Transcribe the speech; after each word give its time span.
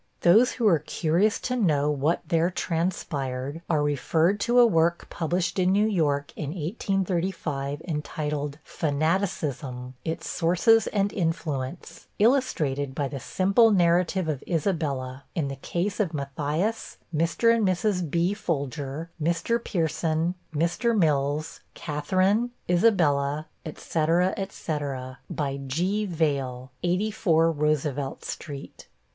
Those 0.21 0.53
who 0.53 0.67
are 0.67 0.79
curious 0.79 1.39
to 1.41 1.55
know 1.55 1.91
what 1.91 2.21
there 2.27 2.49
transpired 2.49 3.61
are 3.69 3.83
referred 3.83 4.39
to 4.39 4.57
a 4.59 4.65
work 4.65 5.05
published 5.11 5.59
in 5.59 5.71
New 5.71 5.85
York 5.87 6.33
in 6.35 6.49
1835, 6.49 7.81
entitled 7.87 8.57
'Fanaticism; 8.63 9.93
its 10.03 10.27
Sources 10.27 10.87
and 10.87 11.13
Influence; 11.13 12.07
illustrated 12.17 12.95
by 12.95 13.07
the 13.09 13.19
simple 13.19 13.69
Narrative 13.69 14.27
of 14.27 14.43
Isabella, 14.47 15.25
in 15.35 15.49
the 15.49 15.55
case 15.57 15.99
of 15.99 16.15
Matthias, 16.15 16.97
Mr. 17.15 17.53
and 17.55 17.63
Mrs. 17.63 18.09
B. 18.09 18.33
Folger, 18.33 19.11
Mr. 19.21 19.63
Pierson, 19.63 20.33
Mr. 20.51 20.97
Mills, 20.97 21.59
Catharine, 21.75 22.49
Isabella, 22.67 23.45
&c. 23.67 23.99
&c. 24.49 24.77
By 25.29 25.57
G. 25.67 26.05
Vale, 26.07 26.71
84 26.81 27.51
Roosevelt 27.51 28.25
street.' 28.25 28.87